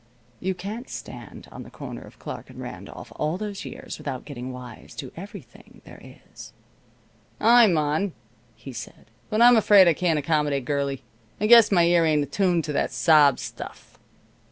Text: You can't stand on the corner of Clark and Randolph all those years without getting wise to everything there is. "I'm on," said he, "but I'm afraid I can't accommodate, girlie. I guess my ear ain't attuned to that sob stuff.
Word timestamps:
You 0.39 0.55
can't 0.55 0.89
stand 0.89 1.47
on 1.51 1.61
the 1.61 1.69
corner 1.69 2.01
of 2.01 2.17
Clark 2.17 2.49
and 2.49 2.59
Randolph 2.59 3.13
all 3.17 3.37
those 3.37 3.65
years 3.65 3.99
without 3.99 4.25
getting 4.25 4.51
wise 4.51 4.95
to 4.95 5.11
everything 5.15 5.83
there 5.85 6.01
is. 6.33 6.53
"I'm 7.39 7.77
on," 7.77 8.13
said 8.59 8.93
he, 8.95 9.03
"but 9.29 9.43
I'm 9.43 9.57
afraid 9.57 9.87
I 9.87 9.93
can't 9.93 10.17
accommodate, 10.17 10.65
girlie. 10.65 11.03
I 11.39 11.45
guess 11.45 11.71
my 11.71 11.83
ear 11.83 12.03
ain't 12.03 12.23
attuned 12.23 12.63
to 12.63 12.73
that 12.73 12.91
sob 12.91 13.37
stuff. 13.37 13.99